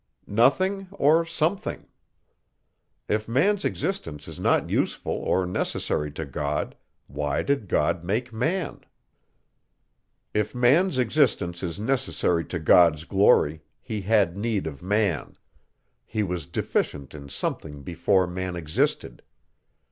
Nothing, 0.25 0.87
or 0.91 1.23
something? 1.25 1.85
If 3.07 3.27
man's 3.27 3.63
existence 3.63 4.27
is 4.27 4.39
not 4.39 4.67
useful 4.71 5.13
or 5.13 5.45
necessary 5.45 6.11
to 6.13 6.25
God, 6.25 6.75
why 7.05 7.43
did 7.43 7.67
God 7.67 8.03
make 8.03 8.33
man? 8.33 8.81
If 10.33 10.55
man's 10.55 10.97
existence 10.97 11.61
is 11.61 11.79
necessary 11.79 12.43
to 12.45 12.57
God's 12.57 13.03
glory, 13.03 13.61
he 13.79 14.01
had 14.01 14.35
need 14.35 14.65
of 14.65 14.81
man; 14.81 15.37
he 16.03 16.23
was 16.23 16.47
deficient 16.47 17.13
in 17.13 17.29
something 17.29 17.83
before 17.83 18.25
man 18.25 18.55
existed. 18.55 19.21